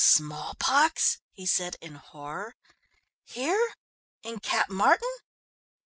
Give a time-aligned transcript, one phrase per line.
[0.03, 2.55] "Smallpox?" he said in horror,
[3.23, 3.75] "here
[4.23, 5.17] in Cap Martin?